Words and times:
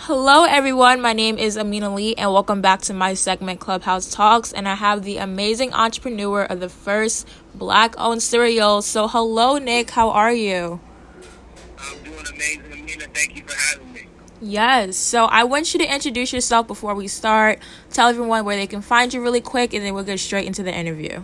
Hello, 0.00 0.44
everyone. 0.44 1.00
My 1.00 1.14
name 1.14 1.38
is 1.38 1.56
Amina 1.56 1.92
Lee, 1.92 2.14
and 2.16 2.30
welcome 2.30 2.60
back 2.60 2.82
to 2.82 2.92
my 2.92 3.14
segment 3.14 3.60
Clubhouse 3.60 4.10
Talks. 4.12 4.52
And 4.52 4.68
I 4.68 4.74
have 4.74 5.02
the 5.02 5.16
amazing 5.16 5.72
entrepreneur 5.72 6.42
of 6.42 6.60
the 6.60 6.68
first 6.68 7.26
black 7.54 7.94
owned 7.98 8.22
cereal. 8.22 8.82
So, 8.82 9.08
hello, 9.08 9.56
Nick. 9.56 9.90
How 9.90 10.10
are 10.10 10.32
you? 10.32 10.80
I'm 11.78 12.04
doing 12.04 12.24
amazing, 12.30 12.72
Amina. 12.72 13.06
Thank 13.14 13.36
you 13.36 13.42
for 13.44 13.56
having 13.56 13.92
me. 13.94 14.06
Yes. 14.40 14.98
So, 14.98 15.24
I 15.24 15.44
want 15.44 15.72
you 15.72 15.80
to 15.80 15.92
introduce 15.92 16.30
yourself 16.30 16.66
before 16.68 16.94
we 16.94 17.08
start. 17.08 17.58
Tell 17.90 18.10
everyone 18.10 18.44
where 18.44 18.56
they 18.56 18.66
can 18.66 18.82
find 18.82 19.12
you 19.14 19.22
really 19.22 19.40
quick, 19.40 19.72
and 19.72 19.82
then 19.84 19.94
we'll 19.94 20.04
get 20.04 20.20
straight 20.20 20.46
into 20.46 20.62
the 20.62 20.74
interview. 20.74 21.22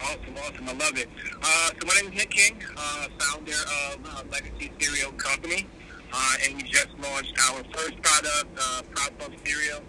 Awesome, 0.00 0.20
awesome. 0.36 0.68
I 0.68 0.72
love 0.74 0.98
it. 0.98 1.08
Uh, 1.42 1.70
so, 1.80 1.86
my 1.86 1.94
name 1.94 2.12
is 2.12 2.18
Nick 2.18 2.30
King, 2.30 2.62
uh, 2.76 3.08
founder 3.18 3.52
of 3.52 4.06
uh, 4.06 4.22
Legacy 4.30 4.70
Cereal 4.78 5.12
Company. 5.12 5.66
Uh, 6.12 6.34
and 6.44 6.56
we 6.56 6.62
just 6.62 6.88
launched 7.02 7.34
our 7.50 7.64
first 7.72 8.00
product, 8.02 8.46
uh, 8.58 8.82
Proud 8.94 9.18
Puff 9.18 9.32
Cereal. 9.44 9.80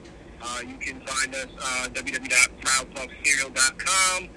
Uh, 0.42 0.62
you 0.68 0.78
can 0.78 1.00
find 1.02 1.36
us 1.36 1.48
uh, 1.59 1.90
www.proudpuffcereal.com 1.90 4.30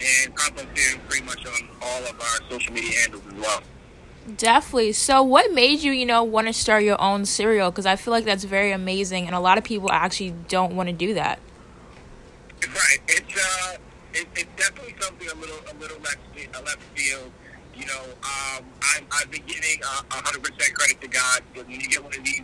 and 0.00 0.34
Proud 0.34 0.56
Puff 0.56 0.66
Cereal 0.74 0.98
pretty 1.08 1.24
much 1.24 1.44
on 1.46 1.68
all 1.82 2.04
of 2.04 2.20
our 2.20 2.50
social 2.50 2.72
media 2.72 2.92
handles 3.00 3.26
as 3.26 3.34
well. 3.34 3.62
Definitely. 4.36 4.92
So, 4.92 5.22
what 5.22 5.52
made 5.52 5.80
you, 5.80 5.92
you 5.92 6.04
know, 6.04 6.22
want 6.22 6.48
to 6.48 6.52
start 6.52 6.84
your 6.84 7.00
own 7.00 7.24
cereal? 7.24 7.70
Because 7.70 7.86
I 7.86 7.96
feel 7.96 8.12
like 8.12 8.26
that's 8.26 8.44
very 8.44 8.72
amazing, 8.72 9.24
and 9.26 9.34
a 9.34 9.40
lot 9.40 9.56
of 9.56 9.64
people 9.64 9.90
actually 9.90 10.34
don't 10.48 10.76
want 10.76 10.90
to 10.90 10.92
do 10.92 11.14
that. 11.14 11.38
Right. 12.62 12.98
It's 13.08 13.36
uh, 13.36 13.78
it, 14.12 14.28
it's 14.36 14.50
definitely 14.56 14.96
something 15.00 15.28
a 15.28 15.34
little 15.34 15.58
a 15.70 15.74
little 15.78 15.98
left 16.00 16.18
field 16.94 17.32
you 17.78 17.86
know, 17.86 18.02
um, 18.26 18.64
I've, 18.82 19.06
I've 19.12 19.30
been 19.30 19.46
giving 19.46 19.78
uh, 19.86 20.02
100% 20.10 20.74
credit 20.74 21.00
to 21.00 21.08
God 21.08 21.42
because 21.52 21.68
when 21.68 21.80
you 21.80 21.88
get 21.88 22.02
one 22.02 22.12
of 22.12 22.24
these 22.24 22.42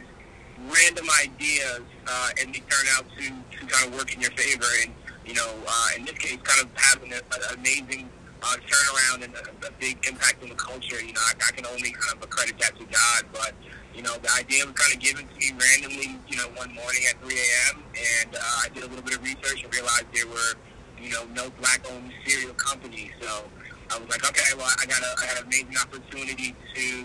random 0.70 1.06
ideas 1.22 1.82
uh, 2.06 2.30
and 2.40 2.54
they 2.54 2.60
turn 2.60 2.86
out 2.96 3.04
to, 3.18 3.24
to 3.58 3.66
kind 3.66 3.88
of 3.88 3.98
work 3.98 4.14
in 4.14 4.20
your 4.20 4.30
favor, 4.32 4.66
and, 4.82 4.94
you 5.26 5.34
know, 5.34 5.50
uh, 5.66 5.88
in 5.98 6.04
this 6.04 6.16
case, 6.18 6.38
kind 6.42 6.62
of 6.62 6.68
having 6.76 7.12
an 7.12 7.20
amazing 7.58 8.08
uh, 8.42 8.56
turnaround 8.62 9.24
and 9.24 9.34
a, 9.34 9.66
a 9.66 9.70
big 9.80 9.98
impact 10.06 10.42
on 10.42 10.50
the 10.50 10.54
culture, 10.54 11.02
you 11.02 11.12
know, 11.12 11.20
I, 11.20 11.32
I 11.48 11.50
can 11.52 11.66
only 11.66 11.90
kind 11.90 12.16
of 12.16 12.22
accredit 12.22 12.58
that 12.60 12.78
to 12.78 12.84
God. 12.84 13.24
But, 13.32 13.54
you 13.94 14.02
know, 14.02 14.14
the 14.18 14.30
idea 14.38 14.64
was 14.64 14.74
kind 14.74 14.94
of 14.94 15.00
given 15.00 15.26
to 15.26 15.34
me 15.34 15.50
randomly, 15.50 16.20
you 16.28 16.36
know, 16.36 16.46
one 16.54 16.72
morning 16.74 17.02
at 17.10 17.20
3 17.20 17.34
a.m., 17.34 17.82
and 18.22 18.36
uh, 18.36 18.38
I 18.38 18.68
did 18.72 18.84
a 18.84 18.86
little 18.86 19.02
bit 19.02 19.16
of 19.16 19.22
research 19.24 19.64
and 19.64 19.72
realized 19.74 20.06
there 20.14 20.28
were, 20.28 20.54
you 21.02 21.10
know, 21.10 21.24
no 21.34 21.50
black-owned 21.58 22.12
cereal 22.24 22.54
companies. 22.54 23.10
So, 23.20 23.44
I 23.90 23.98
was 23.98 24.08
like, 24.08 24.28
okay, 24.28 24.56
well, 24.56 24.68
I 24.80 24.86
got 24.86 25.00
a, 25.02 25.14
I 25.22 25.26
had 25.26 25.38
an 25.38 25.44
amazing 25.44 25.76
opportunity 25.76 26.54
to, 26.74 27.04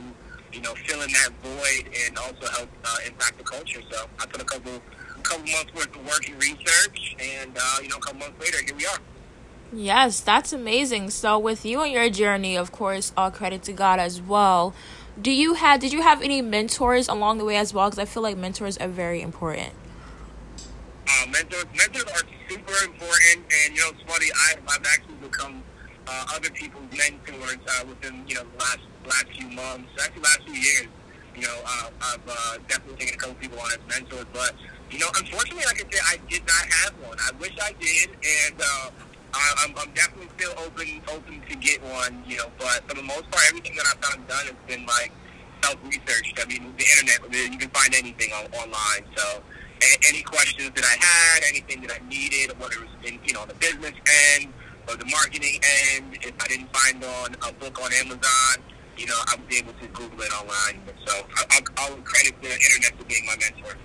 you 0.54 0.62
know, 0.62 0.74
fill 0.88 1.02
in 1.02 1.12
that 1.12 1.30
void 1.44 1.90
and 2.06 2.18
also 2.18 2.48
help 2.48 2.70
uh, 2.84 2.98
impact 3.06 3.38
the 3.38 3.44
culture. 3.44 3.82
So 3.90 4.06
I 4.20 4.26
put 4.26 4.42
a 4.42 4.46
couple, 4.46 4.76
a 4.76 5.22
couple 5.22 5.52
months 5.52 5.74
worth 5.74 5.96
of 5.96 6.06
work 6.06 6.28
and 6.28 6.42
research, 6.42 7.16
and 7.20 7.58
uh, 7.58 7.78
you 7.82 7.90
know, 7.90 7.98
a 7.98 8.02
couple 8.02 8.20
months 8.20 8.40
later, 8.40 8.64
here 8.64 8.76
we 8.76 8.86
are. 8.86 9.00
Yes, 9.72 10.20
that's 10.20 10.52
amazing. 10.52 11.12
So 11.12 11.38
with 11.38 11.64
you 11.64 11.82
and 11.82 11.92
your 11.92 12.10
journey, 12.10 12.58
of 12.58 12.72
course, 12.72 13.14
all 13.16 13.30
credit 13.30 13.62
to 13.64 13.74
God 13.74 14.00
as 14.00 14.22
well. 14.22 14.74
Do 15.22 15.32
you 15.32 15.56
have 15.56 15.80
did 15.80 15.92
you 15.92 16.02
have 16.02 16.22
any 16.22 16.42
mentors 16.42 17.08
along 17.08 17.38
the 17.40 17.46
way 17.46 17.58
as 17.58 17.74
well? 17.74 17.90
Because 17.90 18.00
I 18.00 18.06
feel 18.06 18.24
like 18.24 18.38
mentors 18.38 18.78
are 18.78 18.88
very 18.88 19.22
important. 19.22 19.74
Uh, 21.08 21.28
mentors, 21.28 21.66
mentors 21.76 22.04
are 22.04 22.24
super 22.48 22.86
important, 22.86 23.46
and 23.66 23.76
you 23.76 23.82
know, 23.82 23.90
it's 23.90 24.02
funny. 24.12 24.28
I, 24.34 24.54
I've 24.68 24.86
actually 24.86 25.16
become 25.22 25.64
uh, 26.10 26.26
other 26.36 26.50
people's 26.50 26.90
mentors 26.98 27.62
uh, 27.70 27.86
within 27.86 28.26
you 28.28 28.36
know 28.36 28.44
the 28.44 28.58
last 28.58 28.80
last 29.06 29.28
few 29.38 29.48
months, 29.50 29.90
actually 30.02 30.22
last 30.24 30.42
few 30.44 30.56
years. 30.56 30.88
You 31.36 31.46
know, 31.46 31.58
uh, 31.66 31.90
I've 32.02 32.28
uh, 32.28 32.58
definitely 32.68 32.98
taken 32.98 33.16
a 33.16 33.18
couple 33.18 33.36
people 33.36 33.60
on 33.60 33.72
as 33.72 33.80
mentors, 33.88 34.26
but 34.34 34.54
you 34.90 35.00
know, 35.00 35.08
unfortunately, 35.16 35.66
like 35.66 35.86
I 35.86 35.86
said, 35.86 36.04
I 36.10 36.18
did 36.28 36.42
not 36.46 36.66
have 36.82 36.94
one. 37.06 37.18
I 37.22 37.32
wish 37.40 37.54
I 37.62 37.72
did, 37.80 38.10
and 38.10 38.58
uh, 38.60 38.90
I, 39.34 39.46
I'm, 39.64 39.72
I'm 39.78 39.92
definitely 39.94 40.30
still 40.38 40.54
open 40.58 41.02
open 41.14 41.42
to 41.48 41.56
get 41.56 41.82
one. 41.84 42.24
You 42.26 42.38
know, 42.38 42.50
but 42.58 42.84
for 42.90 42.96
the 42.96 43.06
most 43.06 43.30
part, 43.30 43.46
everything 43.48 43.78
that 43.78 43.86
I've 43.86 44.20
of 44.20 44.28
done 44.28 44.46
has 44.50 44.60
been 44.68 44.86
like 44.86 45.12
self 45.64 45.78
research. 45.86 46.34
I 46.42 46.46
mean, 46.50 46.74
the 46.76 46.86
internet, 46.98 47.22
you 47.54 47.58
can 47.58 47.70
find 47.70 47.94
anything 47.94 48.34
on, 48.34 48.46
online. 48.58 49.06
So 49.16 49.44
any 50.08 50.22
questions 50.24 50.72
that 50.76 50.84
I 50.84 50.96
had, 51.00 51.44
anything 51.48 51.82
that 51.82 51.92
I 51.92 52.10
needed, 52.10 52.58
whether 52.60 52.74
it 52.74 52.82
was 52.82 52.90
in, 53.06 53.20
you 53.24 53.34
know, 53.34 53.42
on 53.42 53.48
the 53.48 53.54
business 53.56 53.94
end, 54.36 54.52
or 54.90 54.96
the 54.98 55.06
marketing 55.06 55.60
end. 55.96 56.18
If 56.22 56.34
I 56.42 56.48
didn't 56.48 56.76
find 56.76 57.04
on 57.04 57.36
a 57.48 57.54
book 57.54 57.80
on 57.82 57.94
Amazon, 57.94 58.64
you 58.98 59.06
know, 59.06 59.16
I 59.28 59.36
was 59.36 59.58
able 59.58 59.74
to 59.74 59.88
Google 59.88 60.22
it 60.22 60.34
online. 60.34 60.82
So 61.06 61.26
I, 61.36 61.60
I'll 61.78 61.96
credit 61.98 62.36
the 62.42 62.52
internet 62.52 62.98
for 62.98 63.06
being 63.06 63.26
my 63.26 63.36
mentor. 63.40 63.78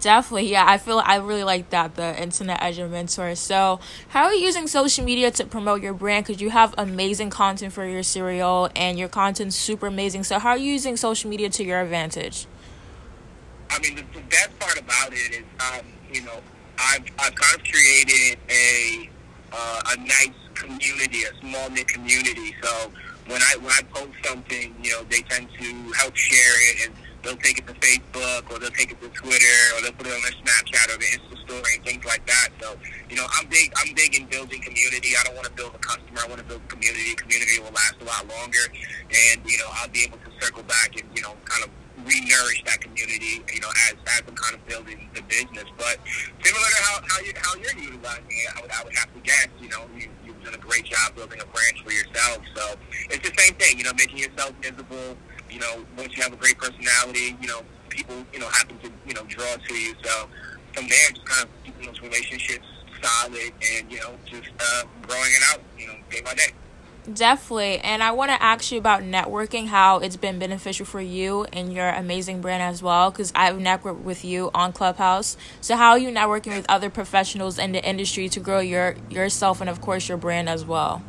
Definitely, 0.00 0.50
yeah. 0.50 0.64
I 0.68 0.78
feel 0.78 1.02
I 1.04 1.16
really 1.16 1.42
like 1.42 1.70
that 1.70 1.96
the 1.96 2.20
internet 2.20 2.62
as 2.62 2.78
your 2.78 2.88
mentor. 2.88 3.34
So, 3.34 3.80
how 4.10 4.24
are 4.24 4.34
you 4.34 4.44
using 4.44 4.68
social 4.68 5.04
media 5.04 5.32
to 5.32 5.44
promote 5.44 5.82
your 5.82 5.94
brand? 5.94 6.26
Because 6.26 6.40
you 6.40 6.50
have 6.50 6.74
amazing 6.78 7.30
content 7.30 7.72
for 7.72 7.84
your 7.84 8.04
cereal, 8.04 8.70
and 8.76 9.00
your 9.00 9.08
content's 9.08 9.56
super 9.56 9.88
amazing. 9.88 10.22
So, 10.22 10.38
how 10.38 10.50
are 10.50 10.58
you 10.58 10.72
using 10.72 10.96
social 10.96 11.28
media 11.28 11.50
to 11.50 11.64
your 11.64 11.80
advantage? 11.80 12.46
I 13.68 13.80
mean, 13.80 13.96
the, 13.96 14.02
the 14.14 14.24
best 14.26 14.56
part 14.60 14.78
about 14.78 15.12
it 15.12 15.32
is, 15.32 15.44
um, 15.58 15.84
you 16.12 16.22
know, 16.22 16.40
I've 16.78 17.04
I've 17.18 17.34
kind 17.34 17.56
of 17.56 17.64
created 17.64 18.38
a 18.48 19.10
uh, 19.52 19.80
a 19.92 19.96
nice 19.96 20.38
community, 20.54 21.22
a 21.24 21.32
small 21.40 21.70
knit 21.70 21.88
community. 21.88 22.54
So 22.62 22.92
when 23.26 23.40
I 23.42 23.56
when 23.58 23.72
I 23.72 23.82
post 23.92 24.12
something, 24.24 24.74
you 24.82 24.90
know, 24.92 25.02
they 25.04 25.22
tend 25.22 25.48
to 25.58 25.92
help 25.92 26.16
share 26.16 26.54
it, 26.70 26.86
and 26.86 26.94
they'll 27.22 27.36
take 27.36 27.58
it 27.58 27.66
to 27.66 27.74
Facebook 27.74 28.50
or 28.50 28.58
they'll 28.58 28.70
take 28.70 28.92
it 28.92 29.00
to 29.00 29.08
Twitter 29.08 29.58
or 29.76 29.82
they'll 29.82 29.92
put 29.92 30.06
it 30.06 30.14
on 30.14 30.22
their 30.22 30.36
Snapchat 30.40 30.94
or 30.94 30.98
their 30.98 31.10
Insta 31.14 31.36
story 31.44 31.74
and 31.76 31.84
things 31.84 32.04
like 32.04 32.24
that. 32.26 32.48
So 32.60 32.76
you 33.08 33.16
know, 33.16 33.26
I'm 33.38 33.46
big. 33.48 33.72
I'm 33.76 33.94
big 33.94 34.14
in 34.18 34.26
building 34.26 34.60
community. 34.62 35.14
I 35.18 35.24
don't 35.24 35.34
want 35.34 35.46
to 35.46 35.52
build 35.52 35.74
a 35.74 35.78
customer. 35.78 36.20
I 36.24 36.28
want 36.28 36.40
to 36.40 36.46
build 36.46 36.66
community. 36.68 37.14
Community 37.14 37.58
will 37.60 37.72
last 37.72 37.96
a 38.00 38.04
lot 38.04 38.26
longer, 38.28 38.64
and 39.10 39.40
you 39.44 39.58
know, 39.58 39.68
I'll 39.82 39.90
be 39.90 40.04
able 40.04 40.18
to 40.18 40.30
circle 40.40 40.62
back 40.64 40.94
and 40.94 41.08
you 41.14 41.22
know, 41.22 41.34
kind 41.44 41.64
of 41.64 41.70
re-nourish 42.04 42.62
that 42.64 42.80
community, 42.80 43.44
you 43.52 43.60
know, 43.60 43.68
as, 43.88 43.94
as 44.06 44.22
I'm 44.26 44.34
kind 44.34 44.54
of 44.54 44.66
building 44.66 45.08
the 45.14 45.22
business. 45.22 45.68
But 45.76 45.98
similar 46.42 46.64
to 46.64 46.80
how, 46.82 46.89
you, 47.20 47.32
how 47.36 47.54
you're 47.56 47.76
utilizing 47.76 48.24
it, 48.28 48.56
I 48.56 48.60
would, 48.62 48.70
I 48.70 48.84
would 48.84 48.96
have 48.96 49.12
to 49.14 49.20
guess, 49.20 49.48
you 49.60 49.68
know, 49.68 49.84
you, 49.96 50.08
you've 50.24 50.42
done 50.44 50.54
a 50.54 50.58
great 50.58 50.84
job 50.84 51.14
building 51.14 51.40
a 51.40 51.46
branch 51.46 51.82
for 51.84 51.92
yourself. 51.92 52.38
So 52.54 52.74
it's 53.10 53.28
the 53.28 53.34
same 53.36 53.54
thing, 53.54 53.78
you 53.78 53.84
know, 53.84 53.92
making 53.94 54.18
yourself 54.18 54.52
visible. 54.60 55.16
You 55.50 55.60
know, 55.60 55.84
once 55.96 56.16
you 56.16 56.22
have 56.22 56.32
a 56.32 56.36
great 56.36 56.58
personality, 56.58 57.36
you 57.40 57.48
know, 57.48 57.62
people, 57.88 58.24
you 58.32 58.38
know, 58.38 58.48
happen 58.48 58.78
to, 58.78 58.90
you 59.06 59.14
know, 59.14 59.24
draw 59.24 59.56
to 59.56 59.74
you. 59.74 59.94
So 60.02 60.28
from 60.74 60.88
there, 60.88 61.10
just 61.10 61.26
kind 61.26 61.44
of 61.44 61.50
keeping 61.64 61.86
those 61.86 62.00
relationships 62.00 62.66
solid 63.02 63.52
and, 63.74 63.90
you 63.90 63.98
know, 63.98 64.14
just 64.26 64.48
uh, 64.60 64.84
growing 65.02 65.30
it 65.30 65.42
out, 65.52 65.60
you 65.78 65.86
know, 65.86 65.94
day 66.10 66.20
by 66.20 66.34
day. 66.34 66.52
Definitely. 67.12 67.78
And 67.80 68.02
I 68.02 68.12
want 68.12 68.30
to 68.30 68.42
ask 68.42 68.72
you 68.72 68.78
about 68.78 69.02
networking, 69.02 69.68
how 69.68 69.98
it's 69.98 70.16
been 70.16 70.38
beneficial 70.38 70.86
for 70.86 71.00
you 71.00 71.44
and 71.52 71.72
your 71.72 71.88
amazing 71.90 72.40
brand 72.40 72.62
as 72.62 72.82
well, 72.82 73.10
because 73.10 73.32
I've 73.34 73.56
networked 73.56 74.02
with 74.02 74.24
you 74.24 74.50
on 74.54 74.72
Clubhouse. 74.72 75.36
So, 75.60 75.76
how 75.76 75.90
are 75.90 75.98
you 75.98 76.10
networking 76.10 76.56
with 76.56 76.66
other 76.68 76.90
professionals 76.90 77.58
in 77.58 77.72
the 77.72 77.84
industry 77.84 78.28
to 78.30 78.40
grow 78.40 78.60
your 78.60 78.96
yourself 79.10 79.60
and, 79.60 79.70
of 79.70 79.80
course, 79.80 80.08
your 80.08 80.18
brand 80.18 80.48
as 80.48 80.64
well? 80.64 81.02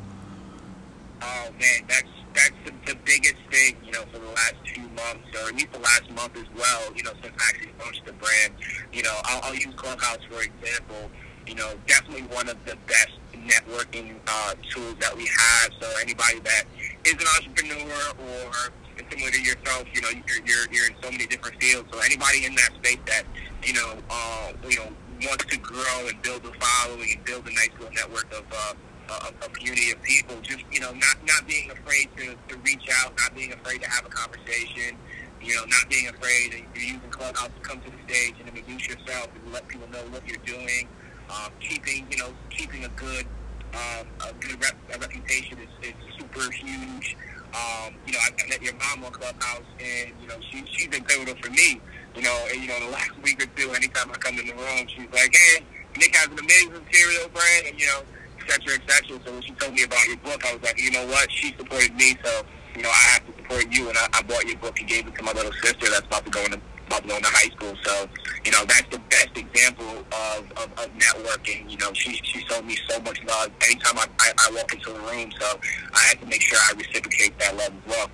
Oh, 1.22 1.50
man, 1.59 1.81
that's 1.88 2.03
that's 2.34 2.56
the, 2.66 2.94
the 2.94 3.00
biggest 3.06 3.35
thing, 3.51 3.78
you 3.85 3.91
know, 3.91 4.03
for 4.13 4.19
the 4.19 4.28
last 4.28 4.56
two 4.66 4.81
months, 4.84 5.28
or 5.35 5.50
at 5.50 5.56
least 5.56 5.74
the 5.74 5.80
last 5.80 6.09
month 6.12 6.38
as 6.38 6.47
well, 6.57 6.94
you 6.96 7.03
know, 7.03 7.13
since 7.24 7.35
I 7.40 7.50
actually 7.50 7.74
launched 7.80 8.06
the 8.06 8.13
brand. 8.13 8.53
You 8.94 9.03
know, 9.03 9.16
I'll, 9.25 9.41
I'll 9.46 9.56
use 9.56 9.74
Clubhouse, 9.78 10.19
for 10.30 10.41
example. 10.44 11.12
You 11.47 11.56
know, 11.56 11.74
definitely 11.88 12.24
one 12.35 12.50
of 12.50 12.57
the 12.66 12.78
best 12.88 13.12
networking 13.47 14.16
uh, 14.28 14.53
tools 14.69 14.96
that 15.00 15.16
we 15.16 15.28
have. 15.28 15.72
So 15.79 15.88
anybody 16.02 16.40
that 16.41 16.63
is 17.06 17.13
an 17.13 17.28
entrepreneur 17.38 18.02
or 18.19 18.74
similar 19.09 19.31
to 19.31 19.41
yourself, 19.41 19.85
you 19.94 20.02
know, 20.02 20.09
you're, 20.09 20.46
you're, 20.46 20.74
you're 20.74 20.88
in 20.88 20.96
so 21.02 21.12
many 21.12 21.25
different 21.28 21.62
fields. 21.62 21.90
So 21.91 22.00
anybody 22.00 22.46
in 22.46 22.56
that 22.56 22.72
space 22.81 23.00
that, 23.07 23.24
you 23.63 23.74
know, 23.74 23.98
uh, 24.10 24.54
you 24.69 24.77
know, 24.77 24.89
wants 25.27 25.45
to 25.45 25.57
grow 25.57 26.07
and 26.07 26.21
build 26.21 26.45
a 26.45 26.54
following 26.60 27.10
and 27.16 27.25
build 27.25 27.48
a 27.48 27.54
nice 27.54 27.69
little 27.80 27.94
network 27.94 28.31
of, 28.33 28.45
uh, 28.51 28.74
a, 29.10 29.45
a 29.45 29.50
community 29.50 29.92
of 29.92 30.01
people, 30.04 30.36
just, 30.42 30.63
you 30.71 30.80
know, 30.80 30.92
not, 30.94 31.18
not 31.27 31.45
being 31.48 31.69
afraid 31.71 32.10
to, 32.18 32.36
to 32.48 32.57
reach 32.63 32.88
out, 33.04 33.13
not 33.18 33.36
being 33.36 33.54
afraid 33.54 33.81
to 33.81 33.89
have 33.89 34.06
a 34.06 34.10
conversation, 34.10 34.98
you 35.42 35.56
know, 35.56 35.66
not 35.66 35.89
being 35.89 36.07
afraid 36.07 36.54
that 36.54 36.62
you're 36.75 36.95
using 36.95 37.10
Clubhouse 37.10 37.50
to 37.50 37.62
come 37.62 37.81
to 37.81 37.92
the 37.92 38.13
stage 38.13 38.36
and 38.39 38.50
introduce 38.50 38.88
yourself 38.88 39.27
and 39.36 39.54
let 39.54 39.68
people 39.68 39.89
know 39.89 40.04
what 40.12 40.25
you're 40.27 40.38
doing 40.45 40.88
um, 41.31 41.51
keeping 41.60 42.06
you 42.12 42.18
know 42.18 42.30
keeping 42.50 42.83
a 42.86 42.89
good 42.89 43.25
um, 43.74 44.07
a 44.28 44.33
good 44.39 44.60
rep, 44.62 44.75
a 44.94 45.00
reputation 45.00 45.57
is, 45.60 45.88
is 45.88 45.95
super 46.19 46.51
huge. 46.51 47.16
Um, 47.56 47.95
you 48.06 48.13
know, 48.13 48.19
I, 48.19 48.30
I 48.31 48.50
met 48.50 48.62
your 48.62 48.74
mom 48.75 49.06
on 49.06 49.12
Clubhouse, 49.12 49.68
and 49.80 50.12
you 50.22 50.28
know 50.28 50.36
she 50.51 50.63
she's 50.72 50.88
been 50.88 51.04
pivotal 51.04 51.36
for 51.42 51.50
me. 51.51 51.80
You 52.16 52.24
know, 52.24 52.48
and 52.51 52.62
you 52.62 52.68
know 52.68 52.80
the 52.86 52.92
last 52.92 53.12
week 53.24 53.42
or 53.42 53.48
two, 53.56 53.72
anytime 53.72 54.12
I 54.12 54.16
come 54.16 54.39
in 54.39 54.48
the 54.48 54.54
room, 54.54 54.88
she's 54.88 55.07
like, 55.13 55.33
"Hey, 55.36 55.63
Nick 55.98 56.16
has 56.16 56.28
an 56.28 56.39
amazing 56.39 56.86
cereal 56.92 57.30
brand," 57.30 57.68
and 57.68 57.80
you 57.80 57.88
know, 57.88 58.04
et 58.39 58.51
cetera, 58.51 58.75
et 58.75 58.92
cetera. 58.92 59.19
So 59.25 59.31
when 59.33 59.42
she 59.42 59.51
told 59.54 59.74
me 59.74 59.83
about 59.83 60.06
your 60.07 60.18
book, 60.18 60.45
I 60.45 60.54
was 60.54 60.63
like, 60.63 60.80
you 60.80 60.92
know 60.92 61.06
what? 61.07 61.31
She 61.31 61.56
supported 61.57 61.95
me, 61.95 62.18
so 62.24 62.44
you 62.75 62.83
know 62.83 62.89
I 62.89 63.04
have 63.16 63.25
to 63.28 63.33
support 63.42 63.68
you, 63.72 63.89
and 63.89 63.98
I, 63.98 64.07
I 64.13 64.22
bought 64.24 64.45
your 64.45 64.57
book 64.57 64.80
and 64.80 64.88
gave 64.88 65.07
it 65.07 65.16
to 65.16 65.24
my 65.24 65.31
little 65.33 65.54
sister 65.63 65.88
that's 65.89 66.06
about 66.07 66.25
to 66.25 66.31
go 66.31 66.44
about 66.45 66.60
to 67.00 67.28
high 67.28 67.50
school. 67.50 67.76
So, 67.84 68.08
you 68.46 68.52
know, 68.52 68.66
that's 68.66 68.88
the 68.90 69.00
best 69.10 69.36
example 69.36 70.06
of, 70.12 70.52
of, 70.58 70.72
of 70.78 70.90
networking. 70.98 71.70
You 71.70 71.78
know, 71.78 71.94
she, 71.94 72.20
she 72.24 72.46
showed 72.46 72.66
me 72.66 72.78
so 72.90 73.00
much 73.00 73.24
love 73.24 73.52
anytime 73.64 73.98
I, 73.98 74.08
I, 74.20 74.32
I 74.48 74.52
walk 74.54 74.74
into 74.74 74.92
a 74.92 75.00
room. 75.00 75.32
So 75.40 75.60
I 75.94 76.00
had 76.00 76.20
to 76.20 76.26
make 76.26 76.42
sure 76.42 76.58
I 76.60 76.74
reciprocate 76.74 77.38
that 77.40 77.56
love 77.56 77.74
as 77.74 77.88
well. 77.88 78.10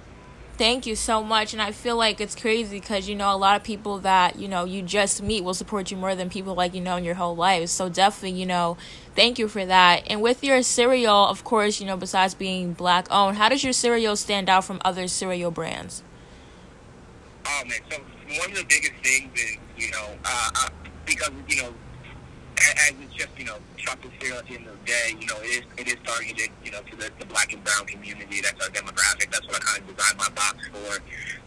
Thank 0.58 0.88
you 0.88 0.96
so 0.96 1.24
much. 1.24 1.54
And 1.54 1.62
I 1.62 1.72
feel 1.72 1.96
like 1.96 2.20
it's 2.20 2.36
crazy 2.36 2.80
because, 2.80 3.08
you 3.08 3.16
know, 3.16 3.34
a 3.34 3.38
lot 3.38 3.56
of 3.56 3.64
people 3.64 4.00
that, 4.00 4.40
you 4.40 4.48
know, 4.48 4.66
you 4.66 4.82
just 4.82 5.22
meet 5.22 5.44
will 5.44 5.54
support 5.54 5.92
you 5.92 5.98
more 5.98 6.16
than 6.16 6.32
people 6.32 6.56
like 6.56 6.74
you 6.74 6.82
know 6.82 6.96
in 6.96 7.04
your 7.04 7.14
whole 7.14 7.36
life. 7.36 7.70
So 7.70 7.90
definitely, 7.90 8.40
you 8.40 8.48
know, 8.48 8.76
thank 9.16 9.38
you 9.38 9.48
for 9.48 9.64
that. 9.68 10.04
And 10.08 10.20
with 10.20 10.44
your 10.44 10.64
cereal, 10.64 11.28
of 11.28 11.44
course, 11.44 11.80
you 11.80 11.86
know, 11.86 11.96
besides 11.96 12.34
being 12.34 12.74
black 12.74 13.08
owned, 13.12 13.38
how 13.38 13.50
does 13.50 13.64
your 13.64 13.74
cereal 13.74 14.16
stand 14.16 14.50
out 14.50 14.66
from 14.66 14.82
other 14.84 15.08
cereal 15.08 15.52
brands? 15.52 16.02
Oh, 17.46 17.64
man. 17.66 17.80
So 17.92 17.98
one 18.40 18.52
of 18.52 18.58
the 18.58 18.66
biggest 18.68 18.94
things 19.04 19.32
is, 19.40 19.58
you 19.78 19.92
know, 19.92 20.18
uh, 20.26 20.50
uh 20.56 20.70
because, 21.06 21.32
you 21.48 21.64
know, 21.64 21.74
as 22.60 22.94
it's 23.00 23.14
just 23.14 23.30
you 23.38 23.46
know 23.46 23.58
chocolate 23.78 24.14
cereal 24.20 24.40
at 24.40 24.48
the 24.48 24.56
end 24.56 24.68
of 24.68 24.74
the 24.80 24.86
day, 24.86 25.16
you 25.20 25.28
know 25.28 25.38
it 25.42 25.62
is 25.62 25.66
it 25.78 25.88
is 25.88 25.98
targeted 26.04 26.50
you 26.64 26.72
know 26.72 26.82
to 26.90 26.96
the, 26.98 27.12
the 27.20 27.26
black 27.26 27.54
and 27.54 27.64
brown 27.64 27.86
community. 27.86 28.42
That's 28.42 28.58
our 28.64 28.72
demographic. 28.74 29.32
That's 29.32 29.46
what 29.48 29.58
I 29.58 29.60
kind 29.60 29.84
of 29.84 29.96
designed 29.96 30.18
my 30.18 30.30
box 30.34 30.58
for. 30.74 30.98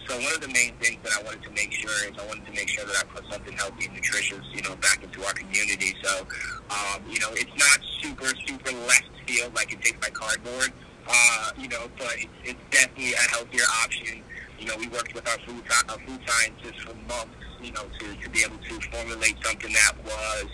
So 0.06 0.18
one 0.18 0.32
of 0.34 0.40
the 0.40 0.48
main 0.48 0.74
things 0.80 0.98
that 1.02 1.12
I 1.18 1.22
wanted 1.22 1.42
to 1.44 1.50
make 1.50 1.72
sure 1.72 1.90
is 2.06 2.14
I 2.18 2.26
wanted 2.26 2.46
to 2.46 2.52
make 2.52 2.68
sure 2.68 2.84
that 2.84 2.96
I 2.98 3.04
put 3.10 3.24
something 3.30 3.54
healthy 3.54 3.86
and 3.86 3.94
nutritious, 3.94 4.42
you 4.54 4.62
know, 4.62 4.74
back 4.76 5.02
into 5.02 5.24
our 5.24 5.34
community. 5.34 5.94
So 6.02 6.26
um, 6.70 7.02
you 7.10 7.18
know 7.20 7.30
it's 7.32 7.54
not 7.58 7.78
super 8.02 8.30
super 8.46 8.72
left 8.86 9.10
field 9.26 9.54
like 9.54 9.72
it 9.72 9.82
tastes 9.82 10.02
like 10.02 10.14
cardboard. 10.14 10.72
Uh, 11.08 11.50
you 11.58 11.68
know, 11.68 11.90
but 11.98 12.14
it's, 12.18 12.54
it's 12.54 12.64
definitely 12.70 13.14
a 13.14 13.24
healthier 13.34 13.66
option. 13.82 14.22
You 14.60 14.66
know, 14.66 14.76
we 14.78 14.88
worked 14.88 15.14
with 15.14 15.26
our 15.26 15.38
food, 15.38 15.64
our 15.88 15.98
food 15.98 16.20
scientists 16.26 16.82
for 16.84 16.94
months, 17.08 17.34
you 17.62 17.72
know, 17.72 17.84
to, 17.98 18.14
to 18.14 18.30
be 18.30 18.44
able 18.44 18.58
to 18.58 18.80
formulate 18.92 19.36
something 19.42 19.72
that 19.72 19.92
was 20.04 20.46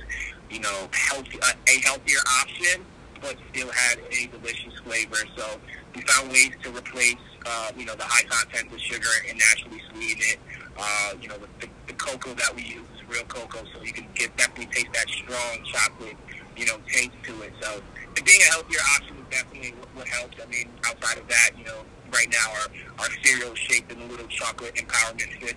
you 0.50 0.60
know, 0.60 0.88
healthy, 0.92 1.38
uh, 1.42 1.52
a 1.68 1.80
healthier 1.80 2.18
option, 2.40 2.84
but 3.20 3.36
still 3.50 3.70
had 3.70 3.98
a 4.10 4.26
delicious 4.26 4.78
flavor. 4.84 5.18
So 5.36 5.58
we 5.94 6.02
found 6.02 6.30
ways 6.30 6.52
to 6.62 6.70
replace, 6.70 7.16
uh, 7.44 7.72
you 7.76 7.84
know, 7.84 7.94
the 7.94 8.04
high 8.04 8.24
content 8.24 8.72
of 8.72 8.80
sugar 8.80 9.08
and 9.28 9.38
naturally 9.38 9.82
sweeten 9.92 10.22
it. 10.22 10.38
Uh, 10.78 11.14
you 11.20 11.28
know, 11.28 11.38
the, 11.60 11.68
the, 11.86 11.94
cocoa 11.94 12.34
that 12.34 12.54
we 12.54 12.62
use 12.62 12.84
is 12.94 13.08
real 13.08 13.24
cocoa, 13.24 13.64
so 13.72 13.82
you 13.82 13.92
can 13.92 14.06
get 14.14 14.36
definitely 14.36 14.66
taste 14.66 14.92
that 14.92 15.08
strong 15.08 15.64
chocolate, 15.64 16.16
you 16.54 16.66
know, 16.66 16.76
taste 16.86 17.10
to 17.24 17.40
it. 17.40 17.52
So 17.62 17.80
being 18.22 18.40
a 18.42 18.52
healthier 18.52 18.80
option 18.96 19.16
is 19.16 19.24
definitely 19.30 19.74
what 19.94 20.06
helps. 20.06 20.36
I 20.42 20.46
mean, 20.50 20.68
outside 20.84 21.16
of 21.16 21.26
that, 21.28 21.50
you 21.56 21.64
know, 21.64 21.80
right 22.12 22.28
now 22.30 22.46
our, 22.60 22.68
our 23.04 23.10
cereal 23.22 23.54
shaped 23.54 23.92
in 23.92 24.00
a 24.00 24.06
little 24.06 24.26
chocolate 24.28 24.74
empowerment 24.74 25.32
fist. 25.40 25.56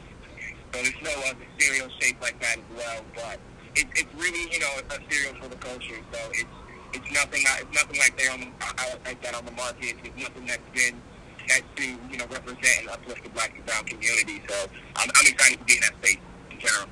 So 0.74 0.84
there's 0.84 1.02
no 1.02 1.12
other 1.30 1.46
cereal 1.58 1.90
shaped 2.00 2.22
like 2.22 2.40
that 2.42 2.58
as 2.58 2.78
well, 2.78 3.04
but 3.16 3.40
it, 3.76 3.88
it's 3.96 4.14
really 4.16 4.52
you 4.52 4.60
know 4.60 4.74
a 4.90 4.98
cereal 5.12 5.36
for 5.42 5.48
the 5.50 5.58
culture. 5.58 5.98
So 6.14 6.20
it's 6.32 6.56
it's 6.94 7.12
nothing 7.12 7.44
uh, 7.48 7.58
it's 7.62 7.76
nothing 7.76 8.00
like 8.00 8.18
there 8.18 8.32
on 8.32 8.42
uh, 8.62 8.74
the, 8.78 9.00
like 9.06 9.22
that 9.24 9.36
on 9.36 9.46
the 9.46 9.52
market. 9.52 9.96
It's 10.04 10.18
nothing 10.22 10.46
that's 10.46 10.70
been 10.74 11.02
had 11.48 11.64
to 11.78 11.84
you 11.84 12.18
know 12.18 12.26
represent 12.28 12.82
and 12.82 12.90
uplift 12.90 13.24
the 13.24 13.30
black 13.30 13.54
and 13.56 13.66
brown 13.66 13.84
community. 13.86 14.42
So 14.48 14.56
I'm, 14.96 15.10
I'm 15.16 15.28
excited 15.28 15.60
to 15.60 15.66
be 15.66 15.76
in 15.76 15.82
that 15.82 15.96
space 16.02 16.22
in 16.52 16.60
general. 16.60 16.90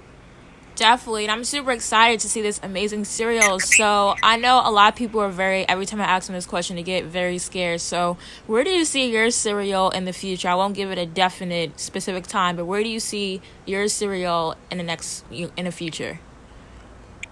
Definitely, 0.77 1.23
and 1.23 1.31
I'm 1.31 1.43
super 1.43 1.71
excited 1.71 2.19
to 2.21 2.29
see 2.29 2.41
this 2.41 2.59
amazing 2.63 3.03
cereal. 3.03 3.59
So 3.59 4.15
I 4.23 4.37
know 4.37 4.61
a 4.63 4.71
lot 4.71 4.93
of 4.93 4.95
people 4.95 5.19
are 5.19 5.29
very. 5.29 5.67
Every 5.67 5.85
time 5.85 5.99
I 5.99 6.05
ask 6.05 6.27
them 6.27 6.35
this 6.35 6.45
question, 6.45 6.75
they 6.75 6.83
get 6.83 7.05
very 7.05 7.39
scared. 7.39 7.81
So 7.81 8.17
where 8.45 8.63
do 8.63 8.69
you 8.69 8.85
see 8.85 9.11
your 9.11 9.29
cereal 9.31 9.89
in 9.89 10.05
the 10.05 10.13
future? 10.13 10.47
I 10.47 10.55
won't 10.55 10.75
give 10.75 10.91
it 10.91 10.97
a 10.97 11.05
definite 11.05 11.79
specific 11.79 12.27
time, 12.27 12.55
but 12.55 12.65
where 12.65 12.83
do 12.83 12.89
you 12.89 12.99
see 12.99 13.41
your 13.65 13.87
cereal 13.87 14.55
in 14.71 14.77
the 14.77 14.83
next 14.83 15.25
in 15.31 15.65
the 15.65 15.71
future? 15.71 16.19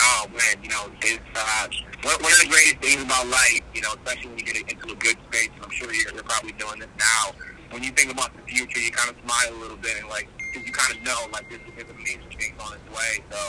oh 0.06 0.28
man, 0.30 0.64
you 0.64 0.70
know, 0.70 0.90
it's 1.02 1.20
uh, 1.36 1.68
one, 2.04 2.16
one 2.22 2.32
of 2.32 2.40
the 2.40 2.48
greatest 2.50 2.78
things 2.78 3.04
about 3.04 3.28
life, 3.28 3.62
you 3.74 3.82
know, 3.82 3.94
especially 3.94 4.30
when 4.30 4.40
you 4.40 4.46
get 4.46 4.72
into 4.72 4.92
a 4.92 4.96
good 4.96 5.18
space, 5.28 5.50
and 5.56 5.64
I'm 5.64 5.72
sure 5.72 5.94
you're, 5.94 6.14
you're 6.14 6.24
probably 6.24 6.52
doing 6.54 6.80
this 6.80 6.90
now. 6.98 7.32
When 7.72 7.84
you 7.84 7.92
think 7.92 8.12
about 8.12 8.36
the 8.36 8.42
future, 8.44 8.80
you 8.80 8.92
kind 8.92 9.10
of 9.10 9.16
smile 9.26 9.58
a 9.58 9.60
little 9.60 9.78
bit, 9.78 9.98
and 10.00 10.08
like, 10.10 10.28
because 10.38 10.66
you 10.66 10.74
kind 10.74 10.98
of 10.98 11.04
know, 11.04 11.20
like, 11.32 11.50
this 11.50 11.60
there's, 11.66 11.86
there's 11.86 11.92
amazing 11.92 12.32
things 12.38 12.56
on 12.60 12.74
its 12.74 12.88
way. 12.90 13.24
So, 13.32 13.40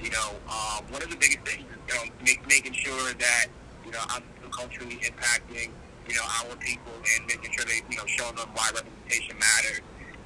you 0.00 0.10
know, 0.10 0.36
um, 0.48 0.84
one 0.90 1.02
of 1.02 1.10
the 1.10 1.16
biggest 1.16 1.40
things 1.44 1.64
is, 1.64 1.78
you 1.88 1.94
know, 1.94 2.04
make, 2.24 2.46
making 2.48 2.72
sure 2.72 3.12
that, 3.12 3.46
you 3.84 3.92
know, 3.92 4.00
I'm 4.08 4.22
culturally 4.50 4.96
impacting, 5.04 5.70
you 6.08 6.14
know, 6.14 6.24
our 6.44 6.56
people 6.56 6.92
and 6.94 7.26
making 7.26 7.52
sure 7.52 7.64
they, 7.64 7.82
you 7.90 7.98
know, 7.98 8.06
showing 8.06 8.36
them 8.36 8.48
why 8.54 8.70
representation 8.74 9.36
matters. 9.38 9.80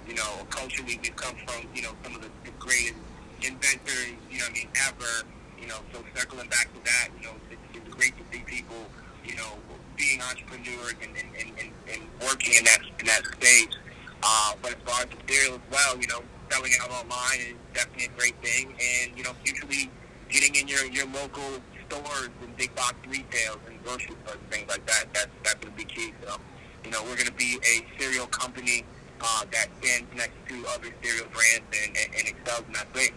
You 0.07 0.15
know, 0.15 0.47
culturally, 0.49 0.99
we've 1.03 1.17
come 1.17 1.37
from, 1.47 1.69
you 1.75 1.83
know, 1.83 1.93
some 2.03 2.15
of 2.15 2.23
the, 2.23 2.31
the 2.45 2.53
greatest 2.59 2.97
inventors, 3.43 4.17
you 4.31 4.39
know, 4.39 4.47
I 4.49 4.53
mean, 4.53 4.69
ever 4.89 5.27
you 5.61 5.67
know, 5.67 5.79
so 5.93 6.03
circling 6.15 6.49
back 6.49 6.73
to 6.73 6.81
that, 6.85 7.09
you 7.19 7.27
know, 7.27 7.35
it's, 7.51 7.61
it's 7.75 7.95
great 7.95 8.15
to 8.17 8.25
see 8.33 8.43
people, 8.47 8.87
you 9.25 9.37
know, 9.37 9.59
being 9.99 10.23
entrepreneurs 10.23 10.95
and, 11.03 11.13
and, 11.19 11.51
and, 11.59 11.71
and 11.91 12.01
working 12.23 12.55
in 12.57 12.65
that 12.65 12.79
in 12.99 13.07
that 13.07 13.23
space. 13.37 13.75
Uh, 14.23 14.53
but 14.63 14.73
as 14.73 14.83
far 14.87 15.03
as 15.03 15.09
cereal 15.29 15.55
as 15.55 15.61
well, 15.71 15.99
you 16.01 16.07
know, 16.09 16.23
selling 16.51 16.73
out 16.83 16.91
online 16.91 17.39
is 17.39 17.55
definitely 17.75 18.07
a 18.07 18.19
great 18.19 18.37
thing, 18.43 18.73
and 18.73 19.17
you 19.17 19.23
know, 19.25 19.33
usually 19.45 19.91
getting 20.29 20.55
in 20.55 20.67
your 20.69 20.85
your 20.87 21.07
local 21.07 21.61
stores 21.87 22.31
and 22.43 22.57
big 22.57 22.75
box 22.75 22.95
retails 23.09 23.59
and 23.67 23.83
grocery 23.83 24.15
stores 24.25 24.39
and 24.41 24.51
things 24.51 24.69
like 24.69 24.85
that. 24.87 25.05
That's 25.13 25.29
that's 25.45 25.55
gonna 25.57 25.77
be 25.77 25.85
key. 25.85 26.13
So, 26.25 26.37
you 26.85 26.91
know, 26.91 27.03
we're 27.05 27.17
gonna 27.17 27.33
be 27.33 27.59
a 27.63 28.01
cereal 28.01 28.27
company 28.27 28.85
uh, 29.21 29.45
that 29.53 29.69
stands 29.83 30.09
next 30.15 30.37
to 30.49 30.65
other 30.75 30.89
cereal 31.03 31.27
brands 31.33 31.67
and, 31.73 31.97
and, 31.97 32.15
and 32.15 32.29
excels 32.29 32.65
in 32.67 32.73
that 32.75 32.89
space. 32.95 33.13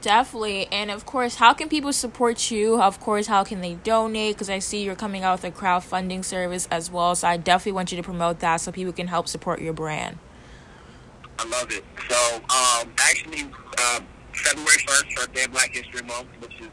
Definitely. 0.00 0.66
And 0.70 0.90
of 0.90 1.06
course, 1.06 1.36
how 1.36 1.52
can 1.54 1.68
people 1.68 1.92
support 1.92 2.50
you? 2.50 2.80
Of 2.80 3.00
course, 3.00 3.26
how 3.26 3.44
can 3.44 3.60
they 3.60 3.74
donate? 3.74 4.36
Because 4.36 4.50
I 4.50 4.58
see 4.58 4.82
you're 4.82 4.94
coming 4.94 5.22
out 5.22 5.42
with 5.42 5.52
a 5.52 5.56
crowdfunding 5.56 6.24
service 6.24 6.68
as 6.70 6.90
well. 6.90 7.14
So 7.14 7.28
I 7.28 7.36
definitely 7.36 7.72
want 7.72 7.92
you 7.92 7.96
to 7.96 8.02
promote 8.02 8.40
that 8.40 8.56
so 8.56 8.70
people 8.72 8.92
can 8.92 9.08
help 9.08 9.28
support 9.28 9.60
your 9.60 9.72
brand. 9.72 10.18
I 11.38 11.48
love 11.48 11.70
it. 11.70 11.84
So, 12.08 12.36
um, 12.36 12.92
actually, 12.98 13.50
uh, 13.78 14.00
February 14.32 14.78
1st, 14.78 15.12
First 15.16 15.32
Day 15.34 15.46
Black 15.46 15.74
History 15.74 16.02
Month, 16.02 16.28
which 16.40 16.60
is 16.60 16.68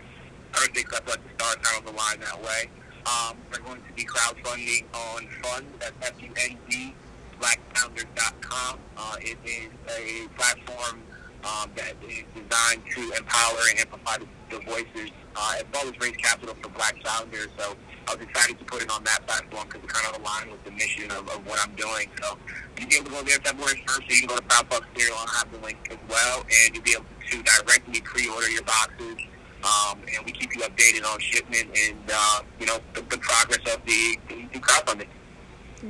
Earth 0.54 0.74
Day 0.74 0.84
Club 0.84 1.04
like 1.08 1.24
the 1.24 1.44
stars 1.44 1.56
kind 1.62 1.88
of 1.88 1.94
align 1.94 2.20
that 2.20 2.42
way. 2.44 2.70
Um, 3.06 3.38
we're 3.52 3.60
going 3.66 3.82
to 3.82 3.94
be 3.94 4.06
crowdfunding 4.06 4.84
on 4.94 5.28
Fund, 5.42 5.66
that's 5.80 6.10
F-U-N-D, 6.10 6.94
blackfounders.com. 7.40 8.80
Uh, 8.98 9.16
it 9.22 9.38
is 9.46 9.70
a 9.88 10.28
platform 10.38 11.02
um, 11.44 11.70
that 11.76 11.94
is 12.08 12.24
designed 12.36 12.84
to 12.96 13.02
empower 13.18 13.60
and 13.70 13.80
amplify 13.80 14.18
the, 14.18 14.28
the 14.50 14.60
voices, 14.66 15.12
uh, 15.36 15.54
as 15.58 15.66
well 15.74 15.88
as 15.88 15.94
raise 16.00 16.18
capital 16.18 16.56
for 16.62 16.70
black 16.70 16.96
founders. 17.04 17.48
So 17.58 17.76
I 18.08 18.16
was 18.16 18.24
excited 18.24 18.60
to 18.60 18.66
put 18.66 18.82
it 18.82 18.92
on 18.92 19.04
that 19.04 19.26
platform 19.26 19.68
because 19.68 19.84
it 19.84 19.90
kind 19.90 20.16
of 20.16 20.22
aligned 20.22 20.52
with 20.52 20.64
the 20.64 20.72
mission 20.72 21.12
of, 21.12 21.30
of 21.30 21.46
what 21.46 21.60
I'm 21.64 21.76
doing. 21.76 22.10
So 22.22 22.38
you'll 22.78 22.90
be 22.90 22.96
able 22.96 23.06
to 23.06 23.12
go 23.12 23.24
there 23.24 23.40
February 23.40 23.84
1st, 23.86 23.96
so 23.96 24.10
you 24.10 24.20
can 24.20 24.30
go 24.30 24.36
to 24.38 24.42
Puff 24.44 24.82
Cereal. 24.96 25.18
I'll 25.18 25.28
have 25.28 25.52
the 25.52 25.60
link 25.60 25.78
as 25.92 25.98
well, 26.10 26.42
and 26.42 26.76
you'll 26.76 26.84
be 26.84 26.96
able 26.96 27.06
to 27.06 27.44
directly 27.44 28.02
pre-order 28.02 28.50
your 28.50 28.64
boxes. 28.64 29.18
Um, 29.60 30.00
and 30.16 30.26
we 30.26 30.32
keep 30.32 30.56
you 30.56 30.62
updated 30.62 31.06
on 31.06 31.20
shipment 31.20 31.68
and, 31.78 32.00
uh, 32.12 32.42
you 32.60 32.66
know, 32.66 32.80
the, 32.94 33.02
the 33.02 33.18
progress 33.18 33.60
of 33.76 33.84
the, 33.86 34.18
the 34.30 34.60
crowdfunding. 34.60 35.08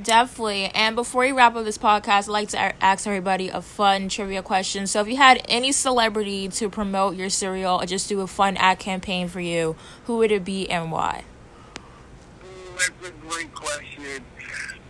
Definitely. 0.04 0.66
And 0.66 0.96
before 0.96 1.24
we 1.24 1.32
wrap 1.32 1.56
up 1.56 1.66
this 1.66 1.78
podcast, 1.78 2.24
I'd 2.24 2.28
like 2.28 2.50
to 2.50 2.60
ask 2.84 3.08
everybody 3.08 3.50
a 3.50 3.62
fun 3.62 4.08
trivia 4.08 4.44
question. 4.44 4.86
So, 4.86 5.02
if 5.02 5.08
you 5.08 5.18
had 5.18 5.42
any 5.50 5.72
celebrity 5.72 6.48
to 6.50 6.70
promote 6.70 7.16
your 7.16 7.30
cereal 7.30 7.82
or 7.82 7.86
just 7.86 8.08
do 8.08 8.22
a 8.22 8.28
fun 8.28 8.56
ad 8.58 8.78
campaign 8.78 9.28
for 9.28 9.40
you, 9.40 9.76
who 10.06 10.18
would 10.18 10.32
it 10.32 10.46
be 10.46 10.70
and 10.70 10.92
why? 10.92 11.24
That's 12.78 13.10
a 13.10 13.12
great 13.28 13.54
question. 13.54 14.24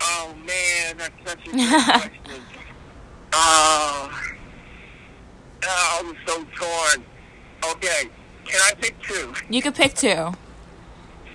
Oh, 0.02 0.34
man, 0.46 0.98
that's 0.98 1.14
such 1.24 1.46
a 1.46 1.50
great 1.50 1.68
question. 1.84 2.42
Uh, 3.32 4.08
oh, 5.64 6.00
I'm 6.00 6.16
so 6.26 6.44
torn. 6.54 7.04
Okay, 7.72 8.10
can 8.44 8.60
I 8.64 8.74
pick 8.74 9.00
two? 9.02 9.32
You 9.48 9.62
can 9.62 9.72
pick 9.72 9.94
two. 9.94 10.10
All 10.10 10.34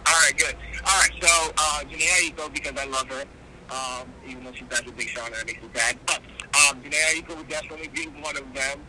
right, 0.07 0.34
good. 0.38 0.55
All 0.86 1.00
right, 1.00 1.12
so 1.19 1.51
uh, 1.57 1.81
Jhené 1.89 2.31
Aiko 2.31 2.53
because 2.53 2.77
I 2.77 2.86
love 2.86 3.07
her 3.07 3.24
um, 3.72 4.07
even 4.27 4.43
though 4.43 4.51
she's 4.53 4.67
such 4.69 4.88
a 4.88 4.91
Big 4.91 5.10
Sean 5.10 5.31
that 5.31 5.45
makes 5.45 5.62
me 5.62 5.69
sad. 5.74 5.98
But 6.05 6.17
um, 6.17 6.81
Jhené 6.81 7.22
Aiko 7.22 7.38
would 7.38 7.48
definitely 7.48 7.88
be 7.89 8.05
one 8.22 8.38
of 8.38 8.53
them. 8.53 8.79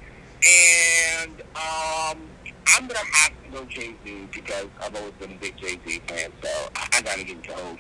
And 0.47 1.41
um, 1.57 2.19
I'm 2.67 2.87
gonna 2.87 2.99
have 2.99 3.33
to 3.45 3.51
go 3.53 3.65
Jay 3.65 3.95
Z 4.05 4.29
because 4.33 4.67
I've 4.83 4.95
always 4.95 5.13
been 5.15 5.33
a 5.33 5.37
big 5.37 5.57
Jay 5.57 5.79
Z 5.87 6.03
fan, 6.07 6.31
so 6.43 6.49
I, 6.77 6.89
I 6.93 7.01
gotta 7.03 7.25
get 7.25 7.43
told. 7.43 7.79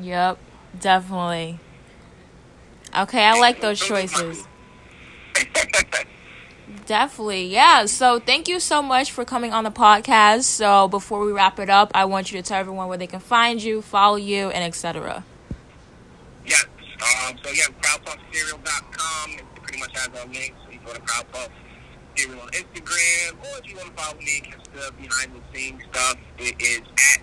Yep, 0.00 0.38
definitely. 0.80 1.58
Okay, 2.96 3.24
I 3.24 3.38
like 3.38 3.60
those 3.60 3.80
choices. 3.80 4.46
Definitely, 6.86 7.46
yeah. 7.46 7.86
So 7.86 8.18
thank 8.18 8.48
you 8.48 8.58
so 8.58 8.82
much 8.82 9.12
for 9.12 9.24
coming 9.24 9.52
on 9.52 9.64
the 9.64 9.70
podcast. 9.70 10.42
So 10.42 10.88
before 10.88 11.24
we 11.24 11.32
wrap 11.32 11.58
it 11.58 11.70
up, 11.70 11.90
I 11.94 12.04
want 12.06 12.32
you 12.32 12.40
to 12.40 12.46
tell 12.46 12.58
everyone 12.58 12.88
where 12.88 12.98
they 12.98 13.06
can 13.06 13.20
find 13.20 13.62
you, 13.62 13.82
follow 13.82 14.16
you, 14.16 14.48
and 14.48 14.64
etc. 14.64 15.24
Um, 17.02 17.38
so 17.42 17.50
yeah, 17.50 17.66
proudpuffcereal.com. 17.82 19.30
It 19.30 19.44
pretty 19.62 19.78
much 19.78 19.96
has 19.98 20.08
our 20.08 20.26
links. 20.26 20.56
So 20.64 20.72
you 20.72 20.78
go 20.84 20.92
to 20.94 21.00
get 22.14 22.28
real 22.28 22.40
on 22.40 22.48
Instagram, 22.48 23.32
or 23.40 23.58
if 23.58 23.68
you 23.68 23.76
want 23.76 23.88
to 23.88 24.02
follow 24.02 24.18
me 24.18 24.40
catch 24.40 24.64
the 24.74 24.92
behind 25.00 25.32
the 25.32 25.40
scenes 25.52 25.82
stuff, 25.90 26.16
it 26.38 26.60
is 26.60 26.82
at 26.98 27.22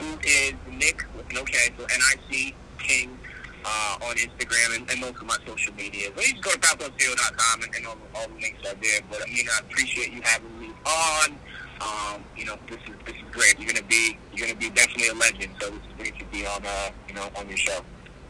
who 0.00 0.18
is 0.24 0.54
Nick 0.70 1.04
with 1.16 1.30
no 1.32 1.44
K, 1.44 1.70
so 1.76 1.84
N 1.84 2.00
I 2.00 2.14
C 2.30 2.54
King 2.78 3.18
uh, 3.64 3.98
on 4.02 4.16
Instagram 4.16 4.76
and, 4.76 4.90
and 4.90 5.00
most 5.00 5.16
of 5.16 5.26
my 5.26 5.36
social 5.46 5.74
media. 5.74 6.10
But 6.14 6.26
you 6.26 6.32
just 6.32 6.44
go 6.44 6.50
to 6.50 6.58
proudpuffcereal.com 6.58 7.62
and, 7.62 7.74
and 7.74 7.86
all, 7.86 7.98
all 8.14 8.28
the 8.28 8.34
links 8.34 8.60
are 8.66 8.74
there. 8.80 9.00
But 9.10 9.22
I 9.22 9.32
mean, 9.32 9.46
I 9.48 9.60
appreciate 9.60 10.12
you 10.12 10.20
having 10.22 10.58
me 10.58 10.70
on. 10.86 11.38
Um, 11.80 12.22
you 12.36 12.44
know, 12.44 12.56
this 12.68 12.78
is 12.86 12.94
this 13.04 13.16
is 13.16 13.30
great. 13.32 13.58
You're 13.58 13.72
gonna 13.72 13.86
be 13.86 14.18
you're 14.32 14.46
gonna 14.46 14.58
be 14.58 14.70
definitely 14.70 15.08
a 15.08 15.14
legend. 15.14 15.52
So 15.60 15.74
it's 15.74 15.86
great 15.98 16.18
to 16.18 16.24
be 16.26 16.46
on 16.46 16.64
uh, 16.64 16.90
you 17.08 17.14
know 17.14 17.28
on 17.36 17.48
your 17.48 17.58
show. 17.58 17.80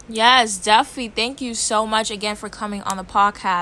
Yes, 0.09 0.59
definitely. 0.59 1.09
Thank 1.09 1.41
you 1.41 1.55
so 1.55 1.87
much 1.87 2.11
again 2.11 2.37
for 2.37 2.49
coming 2.49 2.83
on 2.83 2.97
the 2.97 3.05
podcast. 3.05 3.61